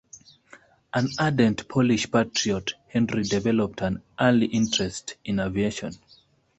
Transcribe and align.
An 0.95 1.09
ardent 1.19 1.67
Polish 1.69 2.09
patriot, 2.11 2.73
Henry 2.87 3.21
developed 3.21 3.81
an 3.81 4.01
early 4.19 4.47
interest 4.47 5.15
in 5.23 5.39
aviation. 5.39 5.93